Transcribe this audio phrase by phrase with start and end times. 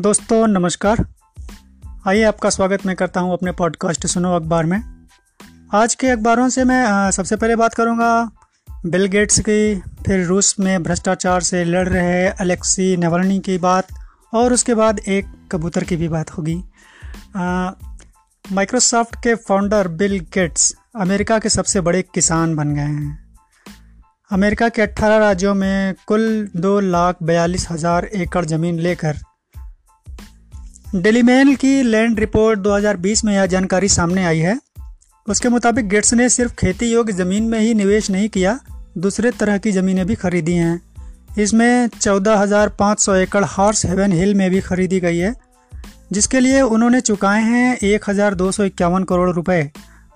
[0.00, 1.04] दोस्तों, नमस्कार।
[2.08, 4.78] आइए आपका स्वागत मैं करता हूँ अपने पॉडकास्ट सुनो अखबार में।
[5.74, 8.30] आज के अखबारों से मैं सबसे पहले बात करूँगा
[8.86, 9.74] बिल गेट्स की,
[10.06, 13.86] फिर रूस में भ्रष्टाचार से लड़ रहे अलेक्सी नवलनी की बात,
[14.34, 16.56] और उसके बाद एक कबूतर की भी बात होगी।
[18.44, 23.18] माइक्रोसॉफ्ट के फाउंडर बिल गेट्स अमेरिका के सबसे बड़े किसान बन गए हैं।
[24.30, 29.18] अमेरिका के 18 राज्यों में कुल दो लाख बयालीस हज़ार एकड़ ज़मीन लेकर
[30.94, 34.58] डेली मेल की लैंड रिपोर्ट 2020 में यह जानकारी सामने आई है।
[35.26, 38.58] उसके मुताबिक गेट्स ने सिर्फ़ खेती योग्य ज़मीन में ही निवेश नहीं किया
[38.98, 40.80] दूसरे तरह की ज़मीनें भी खरीदी हैं।
[41.38, 45.34] इसमें 14,500 एकड़ हॉर्स हेवन हिल में भी खरीदी गई है
[46.12, 49.62] जिसके लिए उन्होंने चुकाए हैं एक हज़ार दो सौ इक्यावन करोड़ रुपए।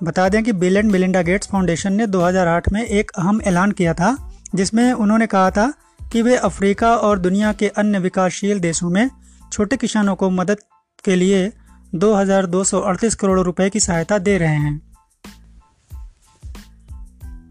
[0.02, 3.95] बता दें कि Bill and Melinda Gates Foundation ने 2008 में एक अहम ऐलान किया
[3.95, 4.16] था
[4.55, 5.72] जिसमें उन्होंने कहा था
[6.12, 9.08] कि वे अफ्रीका और दुनिया के अन्य विकासशील देशों में
[9.53, 10.61] छोटे किसानों को मदद
[11.05, 11.53] के लिए
[11.95, 14.81] दो हज़ार दो सौ अड़तीस करोड़ रुपए की सहायता दे रहे हैं।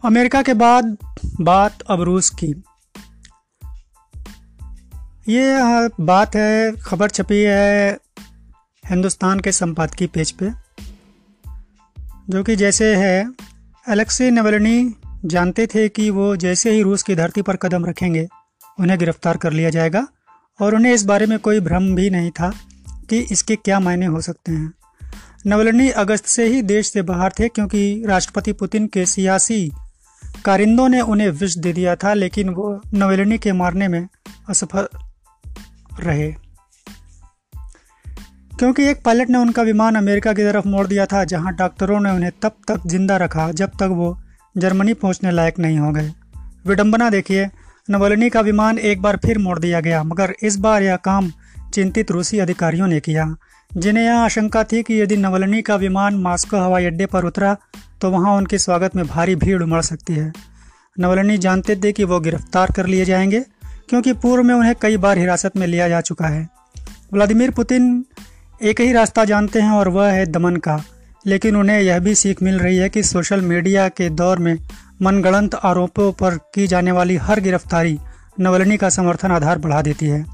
[0.05, 0.97] अमेरिका के बाद
[1.41, 2.47] बात अब रूस की।
[5.27, 7.97] ये बात है, खबर छपी है
[8.83, 10.49] हिंदुस्तान के संपादकीय पेज पे,
[12.29, 13.15] जो कि जैसे है
[13.85, 18.27] एलेक्सी नवलनी जानते थे कि वो जैसे ही रूस की धरती पर कदम रखेंगे,
[18.79, 20.05] उन्हें गिरफ़्तार कर लिया जाएगा।
[20.59, 22.51] और उन्हें इस बारे में कोई भ्रम भी नहीं था
[23.09, 24.73] कि इसके क्या मायने हो सकते हैं।
[25.45, 29.71] नवलनी अगस्त से ही देश से बाहर थे क्योंकि राष्ट्रपति पुतिन के सियासी
[30.45, 34.07] कारिंदों ने उन्हें विष दे दिया था, लेकिन वो नवेलिनी के मारने में
[34.49, 34.87] असफल
[35.99, 36.31] रहे।
[38.59, 42.11] क्योंकि एक पायलट ने उनका विमान अमेरिका की तरफ़ मोड़ दिया था, जहाँ डॉक्टरों ने
[42.11, 44.17] उन्हें तब तक ज़िंदा रखा जब तक वो
[44.57, 46.11] जर्मनी पहुँचने लायक नहीं हो गए।
[46.65, 47.49] विडंबना देखिए
[47.89, 51.31] नवलिनी का विमान एक बार फिर मोड़ दिया गया, मगर इस बार यह काम
[51.73, 53.25] चिंतित रूसी अधिकारियों ने किया।
[53.71, 57.55] जिन्हें यह आशंका थी कि यदि नवलनी का विमान मास्को हवाई अड्डे पर उतरा
[58.01, 60.31] तो वहाँ उनके स्वागत में भारी भीड़ उमड़ सकती है।
[60.99, 63.39] नवलनी जानते थे कि वो गिरफ़्तार कर लिए जाएँगे,
[63.89, 66.47] क्योंकि पूर्व में उन्हें कई बार हिरासत में लिया जा चुका है।
[67.13, 68.05] व्लादिमीर पुतिन
[68.61, 70.81] एक ही रास्ता जानते हैं और वह है दमन का,
[71.25, 74.57] लेकिन उन्हें यह भी सीख मिल रही है कि सोशल मीडिया के दौर में
[75.03, 77.97] मनगढ़ंत आरोपों पर की जाने वाली हर गिरफ्तारी
[78.39, 80.25] नवलनी का समर्थन आधार बढ़ा देती है।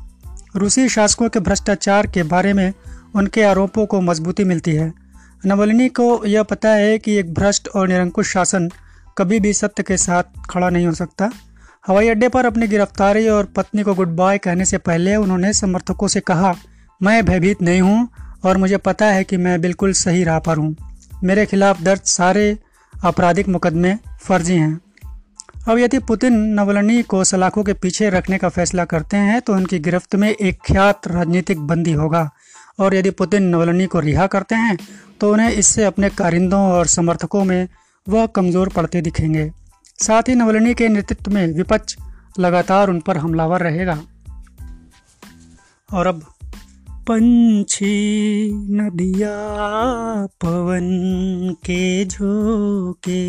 [0.55, 2.73] रूसी शासकों के भ्रष्टाचार के बारे में
[3.15, 4.91] उनके आरोपों को मजबूती मिलती है।
[5.45, 8.69] नवलिनी को यह पता है कि एक भ्रष्ट और निरंकुश शासन
[9.17, 11.29] कभी भी सत्य के साथ खड़ा नहीं हो सकता।
[11.87, 16.07] हवाई अड्डे पर अपनी गिरफ्तारी और पत्नी को गुड बाय कहने से पहले उन्होंने समर्थकों
[16.07, 16.55] से कहा,
[17.01, 18.07] मैं भयभीत नहीं हूँ
[18.45, 20.75] और मुझे पता है कि मैं बिल्कुल सही राह पर हूँ।
[21.23, 22.57] मेरे खिलाफ दर्ज सारे
[22.99, 24.79] आपराधिक मुकदमे फर्जी हैं।
[25.67, 29.79] अब यदि पुतिन नवलनी को सलाखों के पीछे रखने का फैसला करते हैं तो उनकी
[29.79, 32.29] गिरफ्त में एक ख्यात राजनीतिक बंदी होगा।
[32.79, 34.77] और यदि पुतिन नवलनी को रिहा करते हैं
[35.21, 37.67] तो उन्हें इससे अपने कारिंदों और समर्थकों में
[38.07, 39.49] वह कमज़ोर पड़ते दिखेंगे।
[39.99, 41.95] साथ ही नवलनी के नेतृत्व में विपक्ष
[42.39, 43.99] लगातार उन पर हमलावर रहेगा।
[45.89, 46.23] और अब
[47.09, 49.35] पंछी नदिया
[50.25, 50.89] पवन
[51.65, 53.21] के झोंके।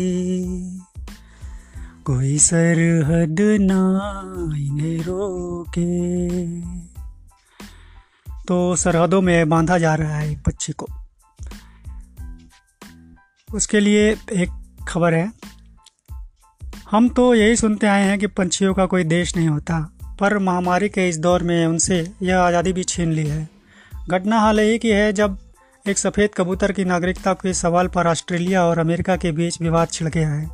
[2.03, 4.01] कोई सरहद ना
[4.57, 5.85] इन्हें रोके।
[8.47, 10.87] तो सरहदों में बांधा जा रहा है पक्षी को।
[13.53, 14.49] उसके लिए एक
[14.87, 15.31] खबर है।
[16.91, 20.89] हम तो यही सुनते आए हैं कि पंछियों का कोई देश नहीं होता, पर महामारी
[20.89, 23.60] के इस दौर में उनसे यह आज़ादी भी छीन ली है।
[24.09, 25.37] घटना हाल ही की है जब
[25.87, 30.09] एक सफ़ेद कबूतर की नागरिकता के सवाल पर ऑस्ट्रेलिया और अमेरिका के बीच विवाद छिड़
[30.09, 30.49] गया है।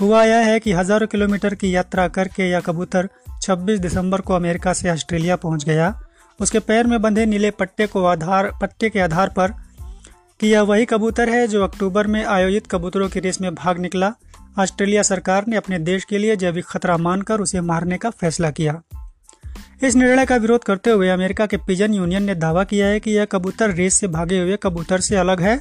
[0.00, 3.08] हुआ यह है कि हज़ारों किलोमीटर की यात्रा करके यह कबूतर
[3.42, 6.02] 26 दिसंबर को अमेरिका से ऑस्ट्रेलिया पहुँच गया।
[6.40, 9.52] उसके पैर में बंधे नीले पट्टे को आधार, पट्टे के आधार पर
[10.40, 14.12] कि यह वही कबूतर है जो अक्टूबर में आयोजित कबूतरों की रेस में भाग निकला।
[14.58, 18.82] ऑस्ट्रेलिया सरकार ने अपने देश के लिए जैविक खतरा मानकर उसे मारने का फैसला किया।
[19.82, 23.10] इस निर्णय का विरोध करते हुए अमेरिका के पिजन यूनियन ने दावा किया है कि
[23.10, 25.60] यह कबूतर रेस से भागे हुए कबूतर से अलग है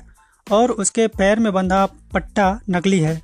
[0.52, 3.22] और उसके पैर में बंधा पट्टा नकली है।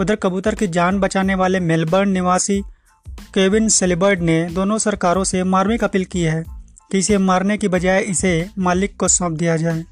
[0.00, 2.60] उधर कबूतर की जान बचाने वाले मेलबर्न निवासी
[3.34, 6.44] केविन सेलिबर्ड ने दोनों सरकारों से मार्मिक अपील की है
[6.92, 9.84] कि इसे मारने की बजाय इसे मालिक को सौंप दिया जाए।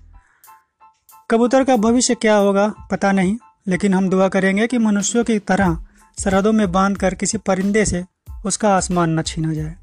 [1.31, 3.37] कबूतर का भविष्य क्या होगा, पता नहीं,
[3.69, 5.77] लेकिन हम दुआ करेंगे कि मनुष्यों की तरह
[6.19, 8.05] सरहदों में बाँध कर किसी परिंदे से
[8.47, 9.77] उसका आसमान न छीना जाए।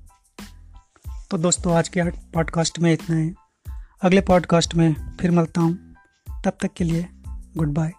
[1.31, 3.33] तो दोस्तों, आज के पॉडकास्ट में इतना ही।
[4.01, 5.95] अगले पॉडकास्ट में फिर मिलता हूँ।
[6.45, 7.09] तब तक के लिए
[7.57, 7.91] गुड बाय